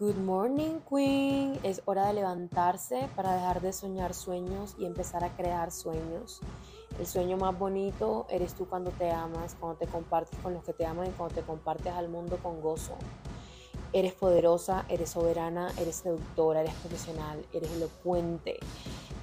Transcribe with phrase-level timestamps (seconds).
[0.00, 1.58] Good morning, Queen.
[1.64, 6.38] Es hora de levantarse para dejar de soñar sueños y empezar a crear sueños.
[7.00, 10.72] El sueño más bonito eres tú cuando te amas, cuando te compartes con los que
[10.72, 12.96] te aman y cuando te compartes al mundo con gozo.
[13.92, 18.60] Eres poderosa, eres soberana, eres seductora, eres profesional, eres elocuente.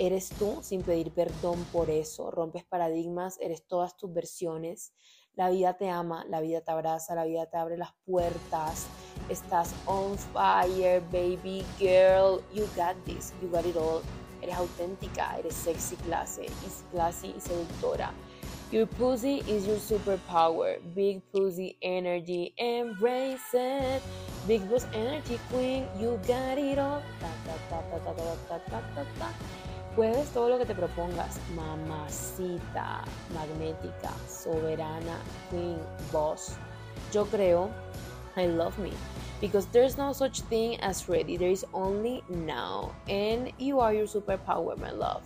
[0.00, 2.30] Eres tú sin pedir perdón por eso.
[2.30, 4.94] Rompes paradigmas, eres todas tus versiones.
[5.34, 8.88] La vida te ama, la vida te abraza, la vida te abre las puertas
[9.28, 12.42] Estás on fire, baby girl.
[12.52, 13.32] You got this.
[13.42, 14.02] You got it all.
[14.42, 18.10] Eres auténtica, eres sexy, clase, is classy y seductora.
[18.72, 20.80] Your pussy is your superpower.
[20.94, 24.02] Big pussy energy, embrace it.
[24.48, 27.02] Big boss energy queen, you got it all.
[29.96, 33.02] Puedes todo lo que te propongas, mamacita,
[33.34, 35.18] magnética, soberana,
[35.50, 35.78] queen,
[36.12, 36.56] boss.
[37.12, 37.68] Yo creo,
[38.36, 38.92] I love me
[39.40, 42.94] because there's no such thing as ready, there is only now.
[43.08, 45.22] And you are your superpower, my love.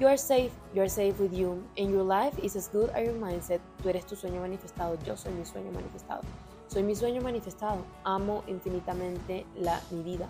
[0.00, 3.06] You are safe, you are safe with you, and your life is as good as
[3.06, 3.60] your mindset.
[3.82, 6.22] Tú eres tu sueño manifestado, yo soy mi sueño manifestado.
[6.66, 7.84] Soy mi sueño manifestado.
[8.02, 10.28] Amo infinitamente la, mi vida.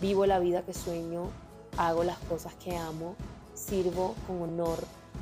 [0.00, 1.28] Vivo la vida que sueño,
[1.76, 3.16] hago las cosas que amo,
[3.54, 4.78] sirvo con honor.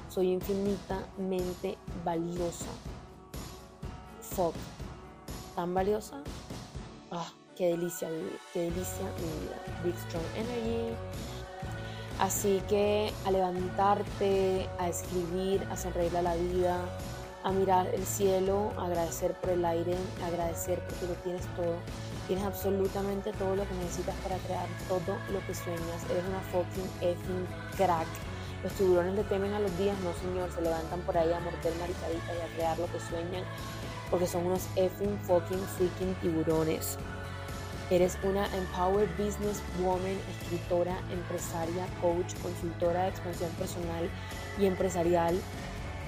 [0.08, 2.66] Soy infinitamente valiosa.
[4.20, 4.54] Fuck.
[5.54, 6.22] ¿Tan valiosa?
[7.10, 9.82] Ah, qué delicia vivir, qué delicia mi vida.
[9.84, 10.94] Big Strong Energy.
[12.20, 16.80] Así que a levantarte, a escribir, a sonreírle a la vida,
[17.42, 21.76] a mirar el cielo, agradecer por el aire, agradecer porque lo tienes todo.
[22.26, 26.04] Tienes absolutamente todo lo que necesitas para crear todo lo que sueñas.
[26.10, 28.06] Eres una fucking effing crack.
[28.62, 31.72] Los tiburones le temen a los días, no señor, se levantan por ahí a morder
[31.80, 33.44] maricadita y a crear lo que sueñan
[34.10, 36.98] porque son unos effing fucking freaking tiburones.
[37.90, 44.10] Eres una empowered business woman, escritora, empresaria, coach, consultora de expansión personal
[44.58, 45.40] y empresarial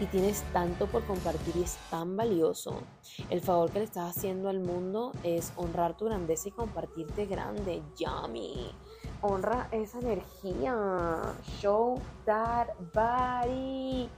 [0.01, 2.81] y tienes tanto por compartir y es tan valioso.
[3.29, 7.83] El favor que le estás haciendo al mundo es honrar tu grandeza y compartirte grande.
[7.99, 8.73] Yummy.
[9.21, 11.35] Honra esa energía.
[11.61, 14.09] Show that body.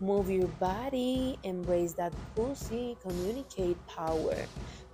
[0.00, 4.36] Move your body, embrace that pussy, communicate power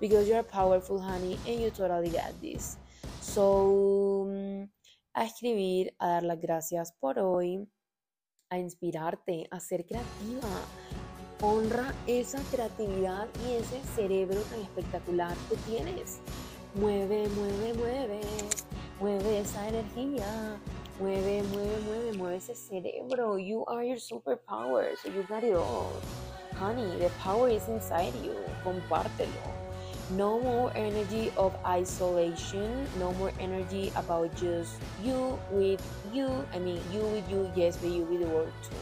[0.00, 2.78] because you're powerful, honey, and you totally got this.
[3.20, 4.70] So, mm,
[5.12, 7.68] a escribir, a dar las gracias por hoy,
[8.50, 10.48] a inspirarte, a ser creativa.
[11.40, 16.20] Honra esa creatividad y ese cerebro tan espectacular que tienes.
[16.74, 18.20] Mueve, mueve, mueve,
[19.00, 20.58] mueve esa energía
[21.00, 23.36] Mueve, mueve, mueve, mueve ese cerebro.
[23.36, 25.90] You are your superpower, so you got it all.
[26.54, 28.36] Honey, the power is inside you.
[28.62, 29.53] Compártelo.
[30.10, 32.86] No more energy of isolation.
[32.98, 35.80] No more energy about just you with
[36.12, 36.46] you.
[36.54, 38.76] I mean, you with you, yes, but you with the world too.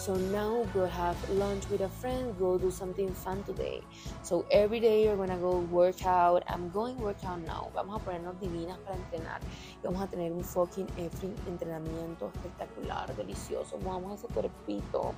[0.00, 3.82] So now go have lunch with a friend, go do something fun today.
[4.22, 6.42] So every day you're gonna go work out.
[6.48, 7.70] I'm going work out now.
[7.74, 9.42] Vamos a ponernos divinas para entrenar.
[9.76, 13.78] Y vamos a tener un fucking effing entrenamiento espectacular, delicioso.
[13.84, 15.12] Vamos a ese cuerpito.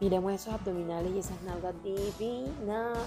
[0.00, 2.98] Miremos esos abdominales y esas nalgas divinas.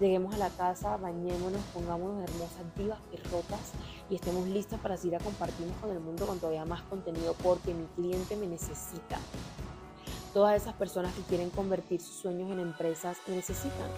[0.00, 3.70] Lleguemos a la casa, bañémonos, pongámonos hermosas divas, perrotas
[4.10, 7.72] y estemos listas para seguir a compartirnos con el mundo con todavía más contenido porque
[7.72, 9.20] mi cliente me necesita
[10.36, 13.88] todas esas personas que quieren convertir sus sueños en empresas necesitan.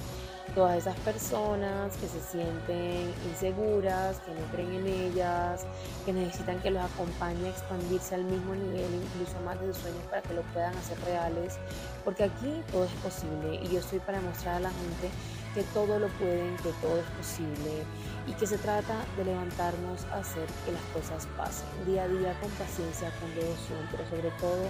[0.54, 5.66] Todas esas personas que se sienten inseguras, que no creen en ellas,
[6.06, 10.04] que necesitan que los acompañe a expandirse al mismo nivel, incluso más de sus sueños
[10.08, 11.58] para que lo puedan hacer reales.
[12.04, 15.10] Porque aquí todo es posible y yo estoy para mostrar a la gente
[15.54, 17.82] que todo lo pueden, que todo es posible
[18.28, 22.40] y que se trata de levantarnos a hacer que las cosas pasen día a día
[22.40, 24.68] con paciencia, con devoción, pero sobre todo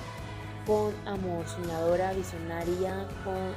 [0.68, 3.54] con amor, soñadora, visionaria, con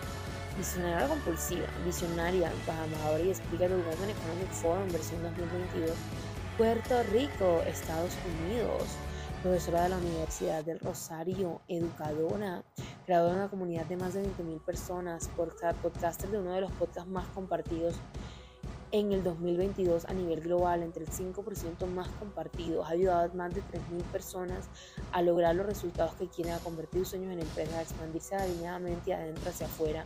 [0.58, 2.50] visionaria compulsiva, visionaria,
[2.86, 5.92] embajadora y speaker del Women Economic Forum versión 2022,
[6.58, 8.84] Puerto Rico, Estados Unidos,
[9.44, 12.64] profesora de la Universidad del Rosario, educadora,
[13.06, 15.30] creadora de una comunidad de más de 20.000 personas,
[15.82, 17.96] podcaster de uno de los podcasts más compartidos
[18.92, 22.86] en el 2022 a nivel global entre el 5% más compartidos.
[22.88, 24.70] Ha ayudado a más de 3.000 personas
[25.12, 29.50] a lograr los resultados que quieren, a convertir sueños en empresas, a expandirse alineadamente adentro
[29.50, 30.06] hacia afuera.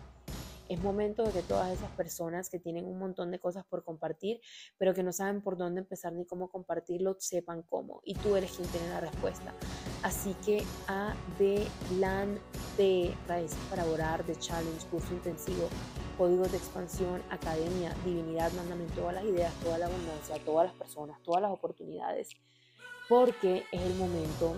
[0.67, 4.41] Es momento de que todas esas personas que tienen un montón de cosas por compartir,
[4.79, 8.01] pero que no saben por dónde empezar ni cómo compartirlo, sepan cómo.
[8.03, 9.53] Y tú eres quien tiene la respuesta.
[10.01, 12.39] Así que adelante,
[13.27, 15.69] raíces para orar de challenge, curso intensivo
[16.17, 21.21] códigos de expansión, academia, divinidad, mándame todas las ideas, toda la abundancia, todas las personas,
[21.23, 22.29] todas las oportunidades,
[23.07, 24.55] porque es el momento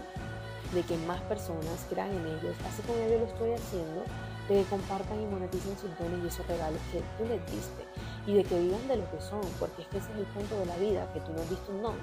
[0.74, 4.04] de que más personas crean en ellos, así como yo lo estoy haciendo,
[4.48, 7.84] de que compartan y moneticen sus dones y esos regalos que tú les diste
[8.26, 10.60] y de que vivan de lo que son, porque es que ese es el punto
[10.60, 11.96] de la vida, que tú no has visto un don.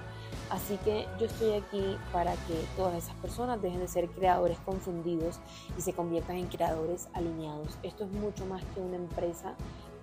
[0.51, 5.41] Así que yo estoy aquí para que todas esas personas dejen de ser creadores confundidos
[5.77, 7.79] y se conviertan en creadores alineados.
[7.83, 9.55] Esto es mucho más que una empresa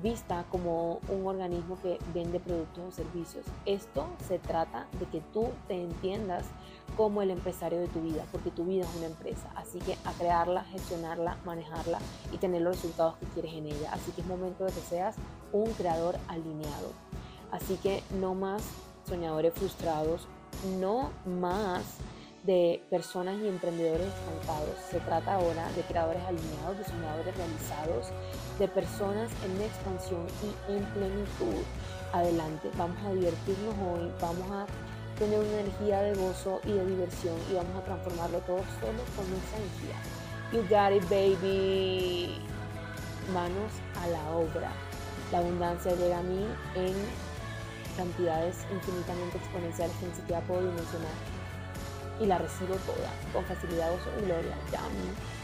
[0.02, 3.46] vista como un organismo que vende productos o servicios.
[3.66, 6.46] Esto se trata de que tú te entiendas
[6.98, 9.50] como el empresario de tu vida, porque tu vida es una empresa.
[9.56, 12.00] Así que a crearla, gestionarla, manejarla
[12.32, 13.92] y tener los resultados que quieres en ella.
[13.94, 15.16] Así que es momento de que seas
[15.54, 16.92] un creador alineado.
[17.52, 18.64] Así que no más
[19.12, 20.26] soñadores frustrados,
[20.80, 21.84] no más
[22.44, 24.76] de personas y emprendedores estancados.
[24.90, 28.08] Se trata ahora de creadores alineados, de soñadores realizados,
[28.58, 30.26] de personas en expansión
[30.70, 31.62] y en plenitud.
[32.14, 34.66] Adelante, vamos a divertirnos hoy, vamos a
[35.20, 39.26] tener una energía de gozo y de diversión y vamos a transformarlo todo solo con
[39.28, 39.96] esencia.
[40.54, 42.42] You got it, baby.
[43.34, 43.72] Manos
[44.02, 44.72] a la obra.
[45.34, 46.96] La abundancia llega a mí en
[48.02, 51.14] cantidades infinitamente exponenciales que ni siquiera puedo dimensionar.
[52.20, 54.56] Y la recibo toda, con facilidad, gozo y gloria.
[54.72, 55.41] Yummy.